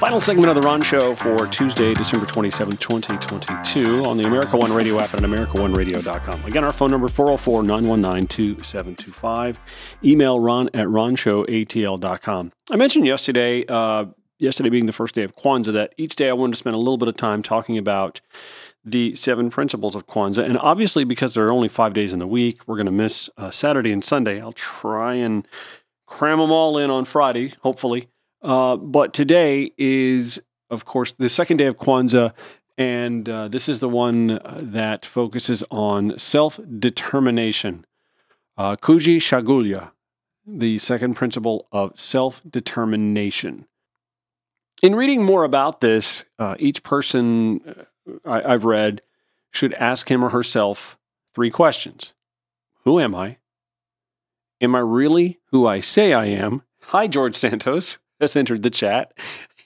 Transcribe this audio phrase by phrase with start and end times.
[0.00, 4.72] Final segment of the Ron Show for Tuesday, December 27, 2022, on the America One
[4.72, 6.46] Radio app and AmericaOneRadio.com.
[6.46, 9.60] Again, our phone number 404 919 2725.
[10.02, 12.52] Email ron at ronshowatl.com.
[12.70, 14.06] I mentioned yesterday, uh,
[14.38, 16.78] yesterday being the first day of Kwanzaa, that each day I wanted to spend a
[16.78, 18.22] little bit of time talking about
[18.82, 20.46] the seven principles of Kwanzaa.
[20.46, 23.28] And obviously, because there are only five days in the week, we're going to miss
[23.36, 24.40] uh, Saturday and Sunday.
[24.40, 25.46] I'll try and
[26.06, 28.08] cram them all in on Friday, hopefully.
[28.42, 30.40] Uh, but today is,
[30.70, 32.32] of course, the second day of Kwanzaa,
[32.78, 37.84] and uh, this is the one uh, that focuses on self determination.
[38.56, 39.92] Uh, Kujichagulia,
[40.46, 43.66] the second principle of self determination.
[44.82, 47.86] In reading more about this, uh, each person
[48.24, 49.02] I, I've read
[49.50, 50.98] should ask him or herself
[51.34, 52.14] three questions
[52.84, 53.36] Who am I?
[54.62, 56.62] Am I really who I say I am?
[56.84, 59.12] Hi, George Santos has entered the chat.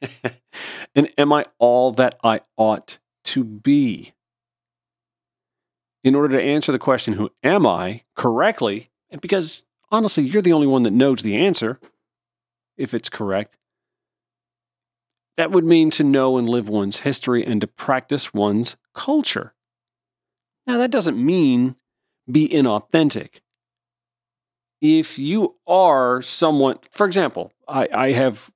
[0.94, 4.12] and am I all that I ought to be?
[6.04, 10.52] In order to answer the question, who am I, correctly, and because honestly, you're the
[10.52, 11.78] only one that knows the answer,
[12.76, 13.56] if it's correct,
[15.36, 19.54] that would mean to know and live one's history and to practice one's culture.
[20.66, 21.76] Now, that doesn't mean
[22.30, 23.40] be inauthentic.
[24.80, 28.52] If you are someone, for example, I, I have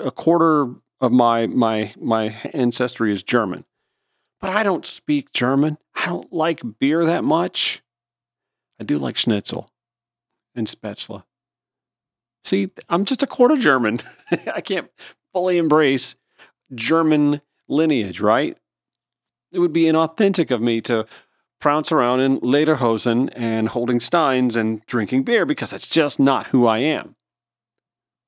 [0.00, 3.64] a quarter of my my my ancestry is German,
[4.40, 5.78] but I don't speak German.
[5.94, 7.82] I don't like beer that much.
[8.80, 9.68] I do like schnitzel
[10.54, 11.24] and spätzle.
[12.44, 13.98] See, I'm just a quarter German.
[14.54, 14.90] I can't
[15.32, 16.14] fully embrace
[16.74, 18.56] German lineage, right?
[19.52, 21.06] It would be inauthentic of me to
[21.60, 26.66] prounce around in lederhosen and holding steins and drinking beer because that's just not who
[26.66, 27.14] I am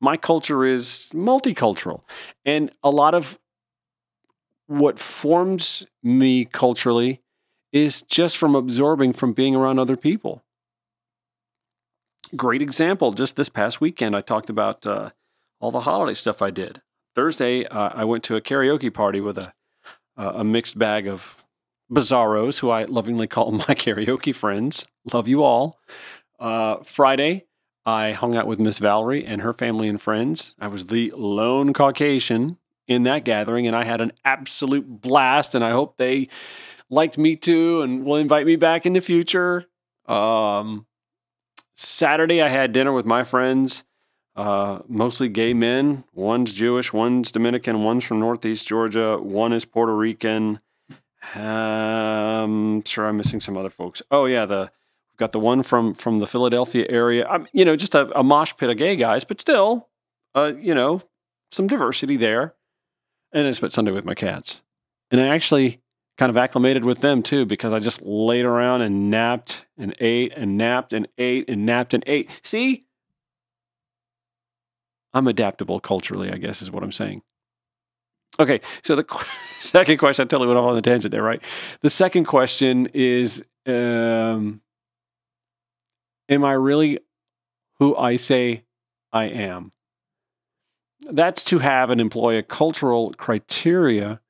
[0.01, 2.03] my culture is multicultural.
[2.45, 3.39] And a lot of
[4.67, 7.21] what forms me culturally
[7.73, 10.43] is just from absorbing from being around other people.
[12.37, 13.13] Great example.
[13.13, 15.11] Just this past weekend, I talked about uh,
[15.61, 16.81] all the holiday stuff I did.
[17.15, 19.53] Thursday, uh, I went to a karaoke party with a
[20.17, 21.45] a mixed bag of
[21.93, 24.87] bizarros, who I lovingly call my karaoke friends.
[25.13, 25.79] Love you all.
[26.39, 27.45] Uh, Friday,
[27.87, 30.55] I hung out with Miss Valerie and her family and friends.
[30.59, 35.55] I was the lone Caucasian in that gathering, and I had an absolute blast.
[35.55, 36.29] And I hope they
[36.91, 39.67] liked me too and will invite me back in the future.
[40.07, 40.87] Um,
[41.75, 43.85] Saturday, I had dinner with my friends,
[44.37, 46.05] uh, mostly gay men.
[46.13, 50.61] One's Jewish, one's Dominican, one's from Northeast Georgia, one is Puerto Rican.
[51.35, 54.03] Um, sure, I'm missing some other folks.
[54.11, 54.71] Oh yeah, the
[55.15, 57.25] We've got the one from from the Philadelphia area.
[57.29, 59.89] I'm, you know, just a, a mosh pit of gay guys, but still,
[60.35, 61.03] uh, you know,
[61.53, 62.57] some diversity there.
[63.33, 64.63] And I spent Sunday with my cats,
[65.13, 65.81] and I actually
[66.19, 70.33] kind of acclimated with them too because I just laid around and napped and ate
[70.35, 72.29] and napped and ate and napped and ate.
[72.43, 72.87] See,
[75.13, 77.23] I'm adaptable culturally, I guess is what I'm saying.
[78.41, 79.25] Okay, so the qu-
[79.61, 81.41] second question, I totally went off on the tangent there, right?
[81.83, 84.61] The second question is um,
[86.29, 87.01] Am I really
[87.79, 88.65] who I say
[89.13, 89.73] I am?
[91.03, 94.21] That's to have and employ a cultural criteria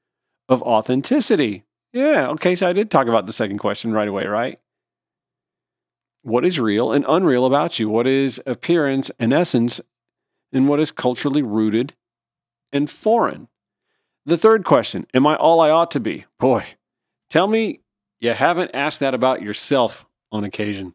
[0.49, 1.65] of authenticity.
[1.93, 4.59] Yeah, okay, so I did talk about the second question right away, right?
[6.23, 7.89] What is real and unreal about you?
[7.89, 9.81] What is appearance and essence?
[10.53, 11.93] And what is culturally rooted
[12.73, 13.49] and foreign?
[14.27, 16.25] The third question Am I all I ought to be?
[16.41, 16.65] Boy,
[17.29, 17.81] tell me
[18.21, 20.95] you haven't asked that about yourself on occasion.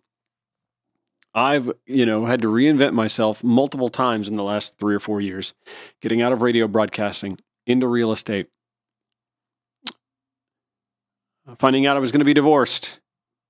[1.34, 5.22] I've, you know, had to reinvent myself multiple times in the last three or four
[5.22, 5.53] years,
[6.01, 8.47] getting out of radio broadcasting into real estate,
[11.56, 13.00] finding out I was going to be divorced,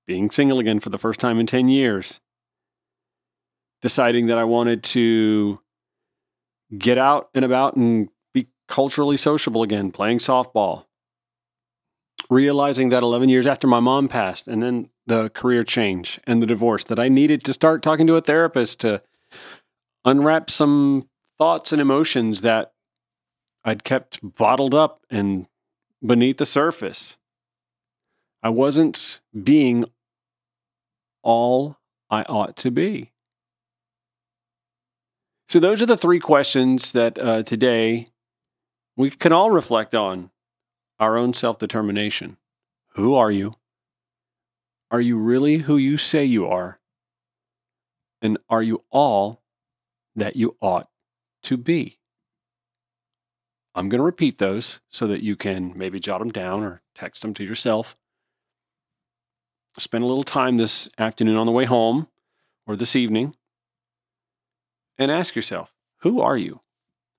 [0.06, 2.20] being single again for the first time in 10 years,
[3.80, 5.60] deciding that I wanted to
[6.76, 10.84] get out and about and be culturally sociable again, playing softball,
[12.28, 16.46] realizing that 11 years after my mom passed and then the career change and the
[16.46, 19.02] divorce that I needed to start talking to a therapist to
[20.04, 22.72] unwrap some thoughts and emotions that
[23.64, 25.48] I'd kept bottled up and
[26.00, 27.16] beneath the surface.
[28.40, 29.84] I wasn't being
[31.24, 31.76] all
[32.08, 33.10] I ought to be.
[35.48, 38.06] So, those are the three questions that uh, today
[38.96, 40.30] we can all reflect on
[41.00, 42.36] our own self determination.
[42.94, 43.54] Who are you?
[44.90, 46.80] Are you really who you say you are?
[48.20, 49.42] And are you all
[50.16, 50.88] that you ought
[51.44, 51.98] to be?
[53.74, 57.22] I'm going to repeat those so that you can maybe jot them down or text
[57.22, 57.96] them to yourself.
[59.78, 62.08] Spend a little time this afternoon on the way home
[62.66, 63.36] or this evening
[64.98, 66.60] and ask yourself who are you?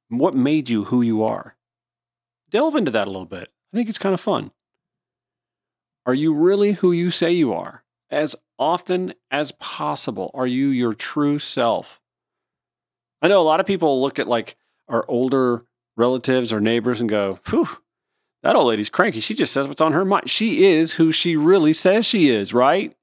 [0.10, 1.56] What made you who you are?
[2.50, 3.50] Delve into that a little bit.
[3.74, 4.52] I think it's kind of fun.
[6.06, 7.84] Are you really who you say you are?
[8.10, 12.00] As often as possible, are you your true self?
[13.22, 14.56] I know a lot of people look at like
[14.88, 15.66] our older
[15.96, 17.68] relatives or neighbors and go, whew,
[18.44, 19.20] that old lady's cranky.
[19.20, 20.30] She just says what's on her mind.
[20.30, 22.96] She is who she really says she is, right?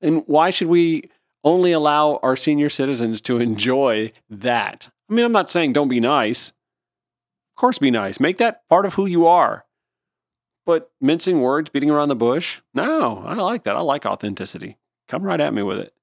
[0.00, 1.10] And why should we
[1.44, 4.88] only allow our senior citizens to enjoy that?
[5.10, 6.48] I mean, I'm not saying don't be nice.
[6.48, 8.18] Of course, be nice.
[8.18, 9.65] Make that part of who you are.
[10.66, 13.76] But mincing words, beating around the bush, no, I like that.
[13.76, 14.76] I like authenticity.
[15.06, 15.94] Come right at me with it.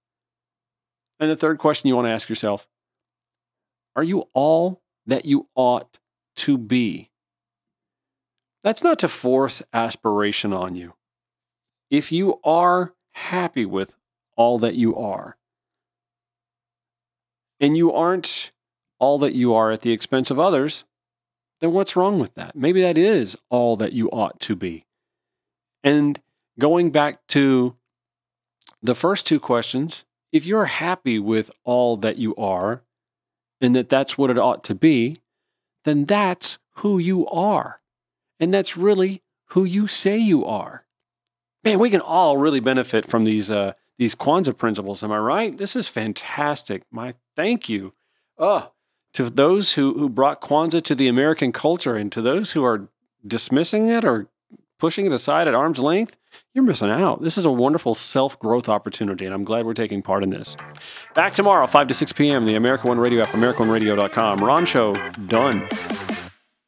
[1.19, 2.65] And the third question you want to ask yourself
[3.95, 5.99] Are you all that you ought
[6.37, 7.11] to be?
[8.63, 10.93] That's not to force aspiration on you.
[11.91, 13.97] If you are happy with
[14.37, 15.37] all that you are,
[17.59, 18.51] and you aren't
[18.97, 20.85] all that you are at the expense of others,
[21.63, 22.57] then what's wrong with that?
[22.57, 24.85] Maybe that is all that you ought to be.
[25.81, 26.21] And
[26.59, 27.77] going back to
[28.81, 32.83] the first two questions, if you're happy with all that you are
[33.61, 35.19] and that that's what it ought to be,
[35.85, 37.79] then that's who you are.
[38.41, 40.83] And that's really who you say you are.
[41.63, 45.01] Man, we can all really benefit from these uh, these Kwanzaa principles.
[45.01, 45.57] Am I right?
[45.57, 46.83] This is fantastic.
[46.91, 47.93] My thank you.
[48.37, 48.72] Oh,
[49.13, 52.89] to those who, who brought Kwanzaa to the American culture and to those who are
[53.25, 54.27] dismissing it or
[54.79, 56.17] pushing it aside at arm's length,
[56.53, 57.21] you're missing out.
[57.21, 60.57] This is a wonderful self growth opportunity, and I'm glad we're taking part in this.
[61.13, 64.43] Back tomorrow, 5 to 6 p.m., the America One Radio app, AmericaOneRadio.com.
[64.43, 64.95] Ron Show,
[65.27, 65.67] done.